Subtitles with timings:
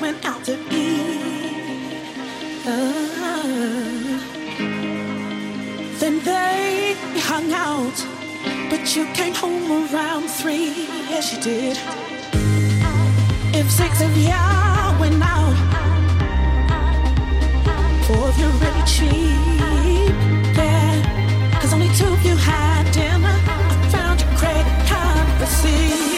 [0.00, 1.20] went out to eat.
[2.66, 3.00] Uh,
[5.98, 7.96] then they hung out,
[8.70, 10.86] but you came home around three.
[11.10, 11.76] Yes, you did.
[13.54, 15.56] If six of y'all went out,
[18.06, 20.14] four of you really cheap.
[20.56, 23.36] Yeah, Cause only two of you had dinner.
[23.36, 26.09] I found you great conversation.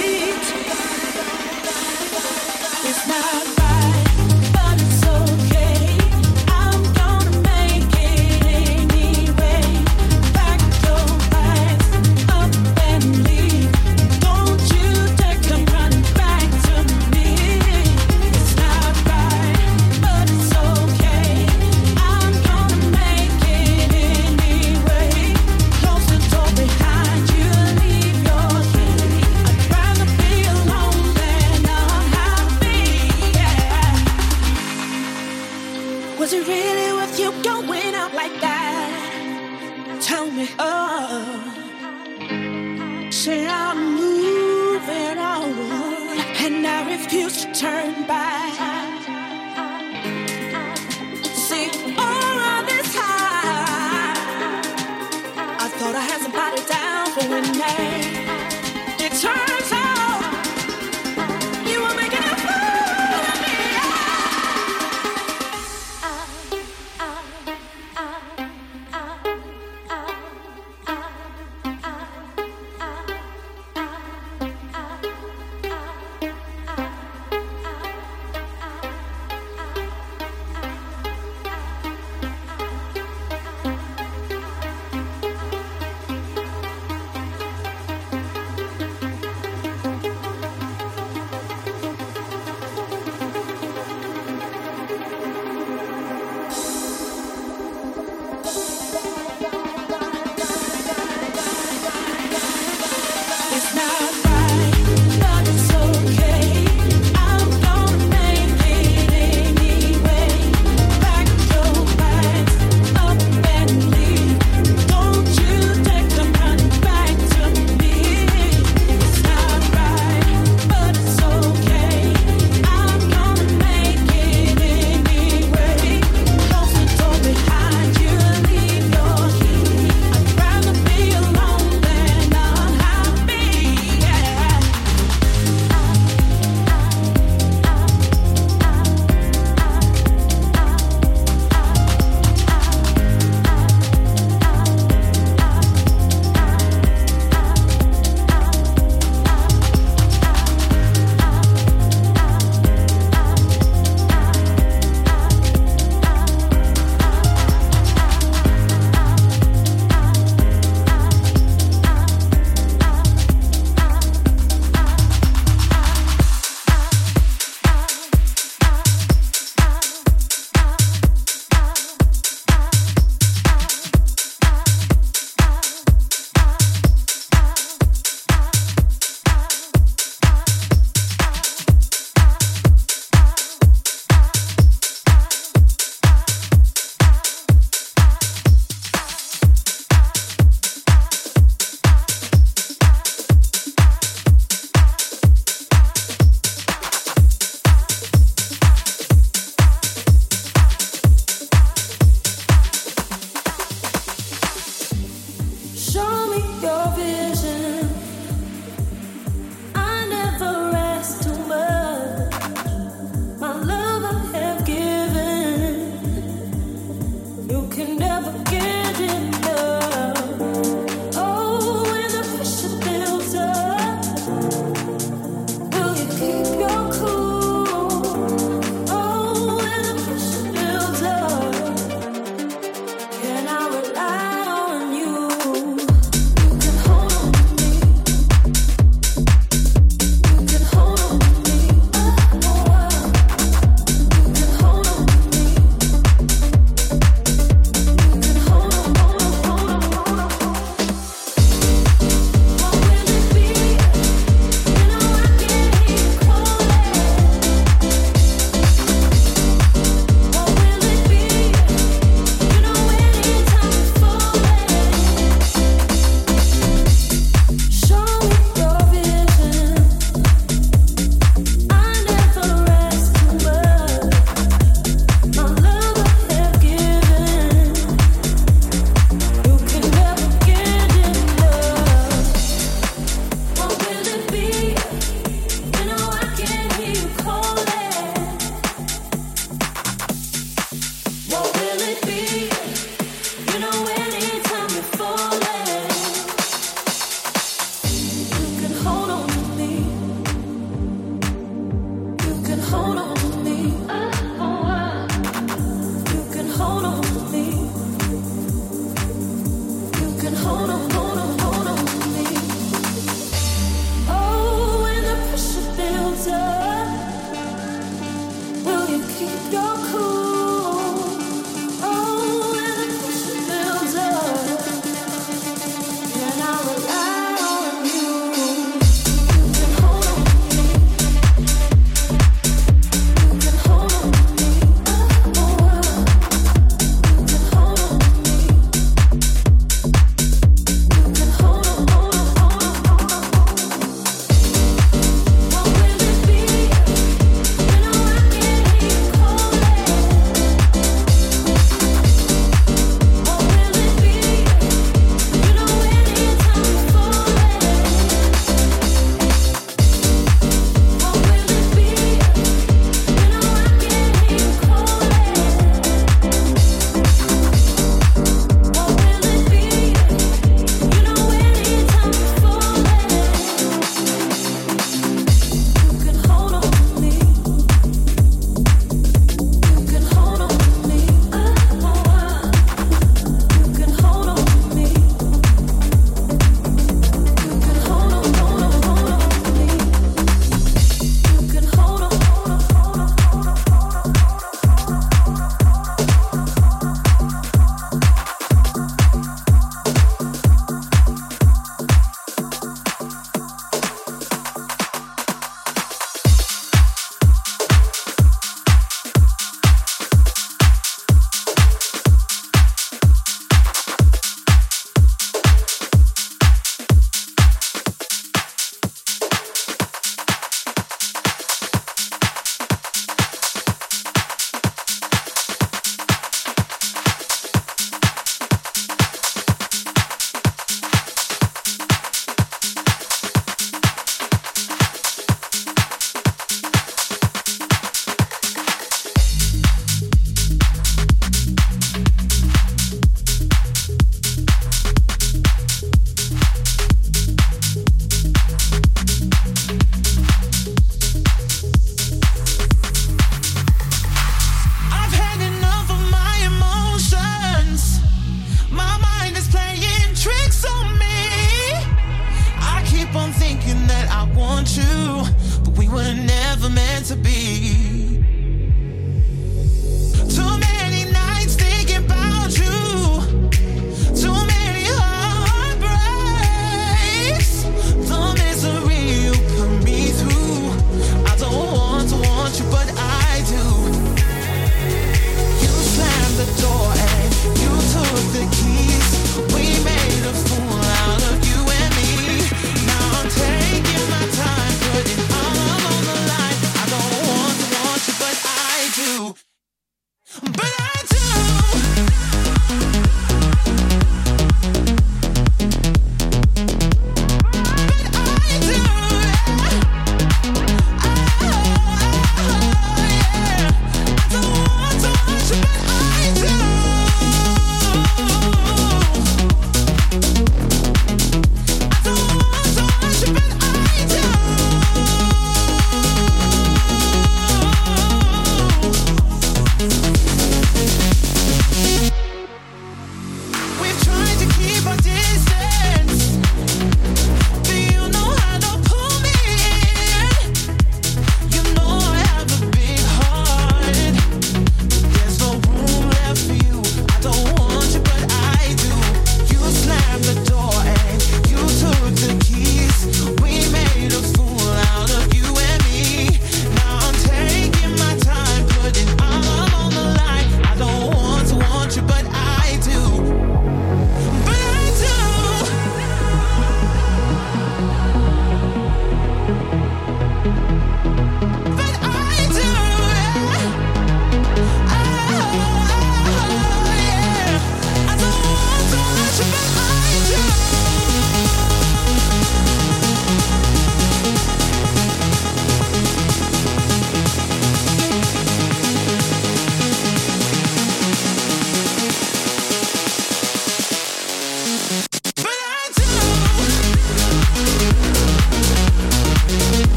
[467.13, 467.92] To be.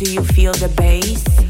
[0.00, 1.49] Do you feel the bass?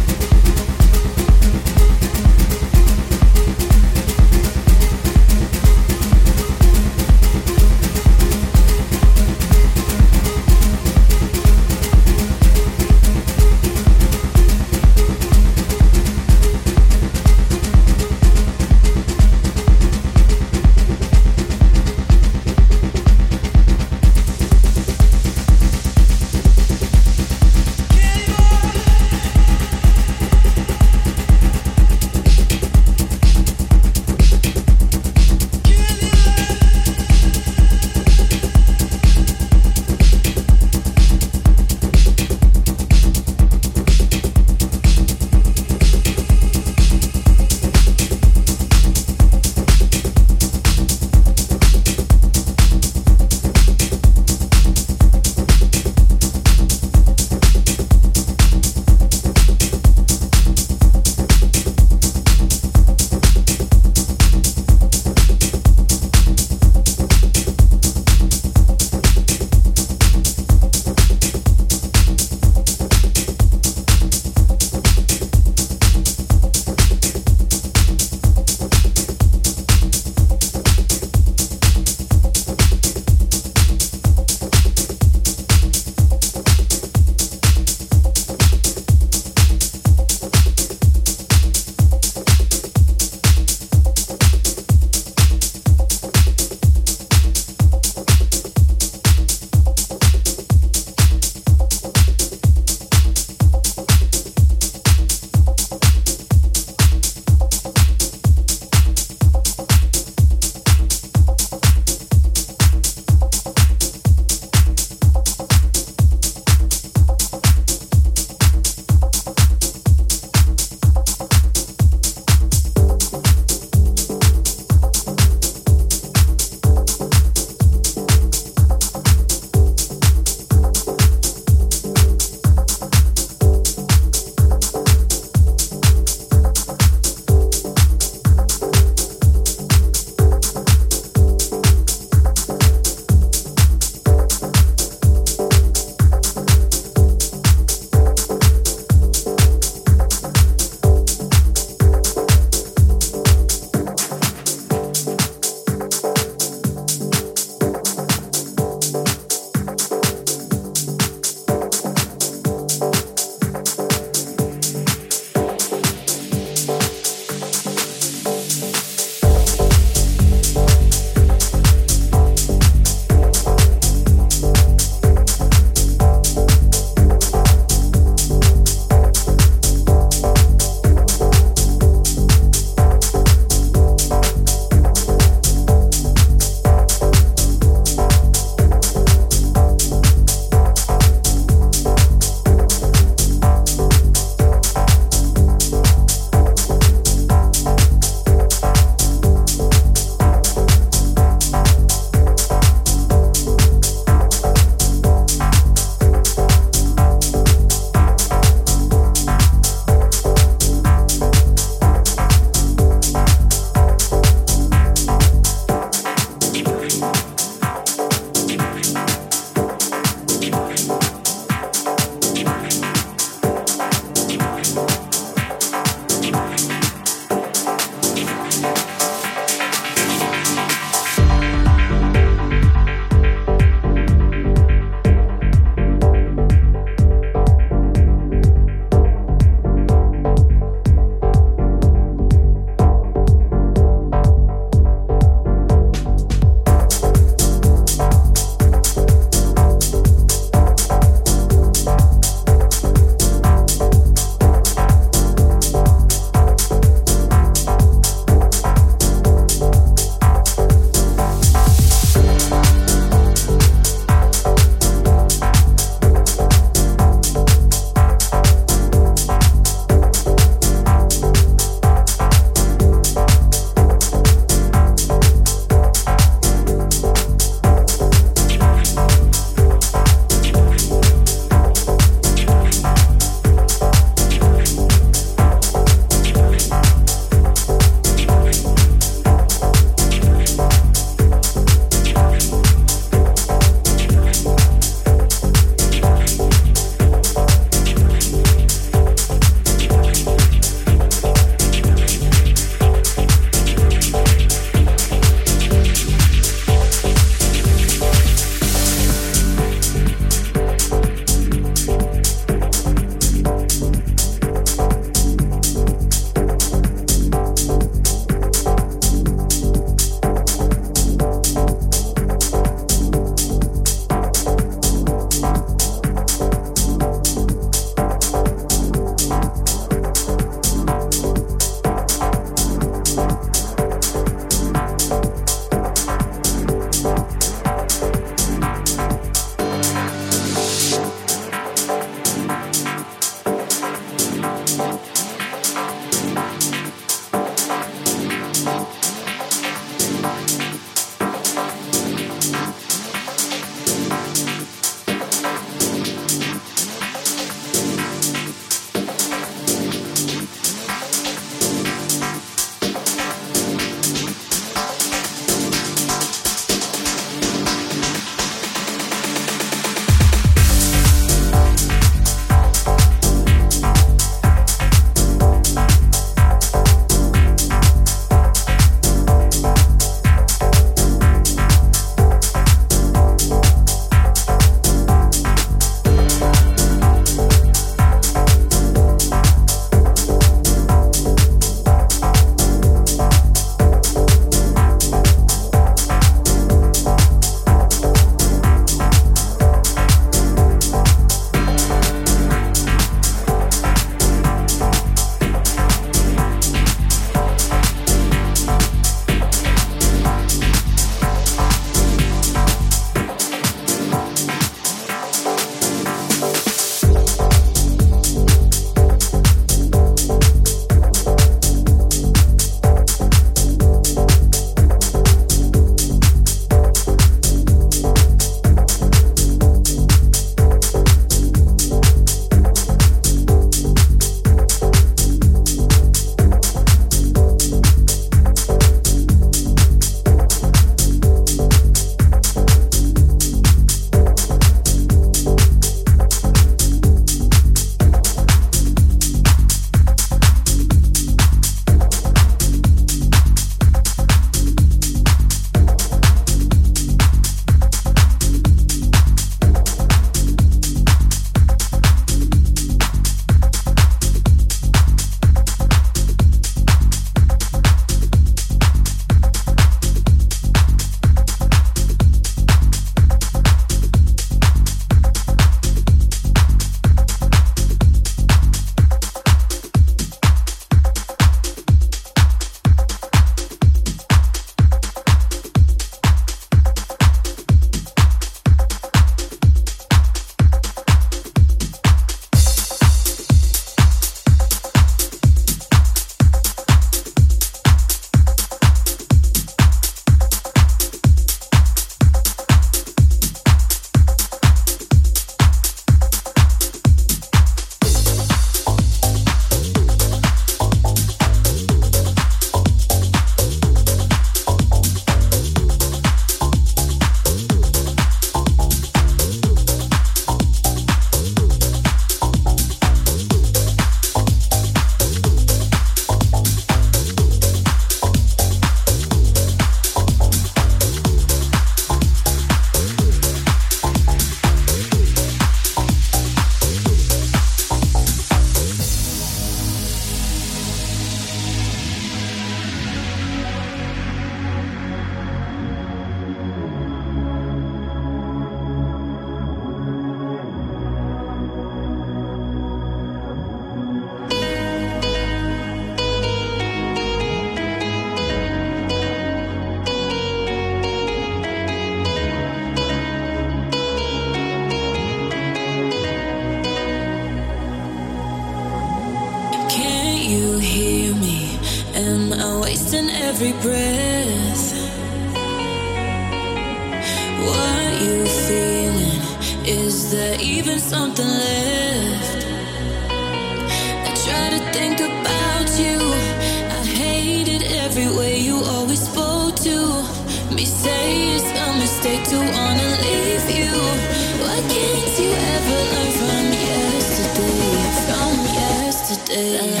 [599.61, 600.00] Yesterday,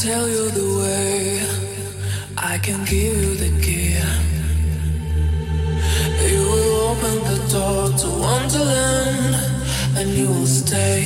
[0.00, 1.42] tell you the way.
[2.36, 3.98] I can give you the key.
[6.30, 9.34] You will open the door to Wonderland,
[9.96, 11.02] and you will stay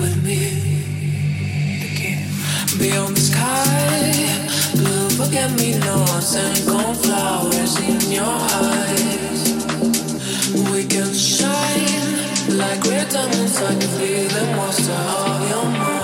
[0.00, 0.40] with me.
[2.78, 4.40] Beyond the sky,
[4.74, 9.42] blue forget me nots and cornflowers in your eyes.
[10.72, 13.60] We can shine like great diamonds.
[13.60, 16.01] I can feel the monster of your mind.